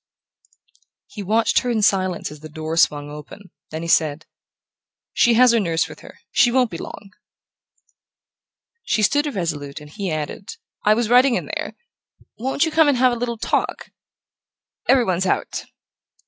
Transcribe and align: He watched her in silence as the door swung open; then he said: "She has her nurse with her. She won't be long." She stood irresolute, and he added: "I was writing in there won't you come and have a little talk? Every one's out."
He 1.05 1.21
watched 1.21 1.59
her 1.59 1.69
in 1.69 1.83
silence 1.83 2.31
as 2.31 2.39
the 2.39 2.49
door 2.49 2.75
swung 2.75 3.11
open; 3.11 3.51
then 3.69 3.83
he 3.83 3.87
said: 3.87 4.25
"She 5.13 5.35
has 5.35 5.51
her 5.51 5.59
nurse 5.59 5.87
with 5.87 5.99
her. 5.99 6.21
She 6.31 6.51
won't 6.51 6.71
be 6.71 6.79
long." 6.79 7.11
She 8.83 9.03
stood 9.03 9.27
irresolute, 9.27 9.79
and 9.79 9.91
he 9.91 10.09
added: 10.09 10.57
"I 10.83 10.95
was 10.95 11.07
writing 11.07 11.35
in 11.35 11.45
there 11.45 11.75
won't 12.39 12.65
you 12.65 12.71
come 12.71 12.87
and 12.87 12.97
have 12.97 13.13
a 13.13 13.15
little 13.15 13.37
talk? 13.37 13.91
Every 14.89 15.05
one's 15.05 15.27
out." 15.27 15.65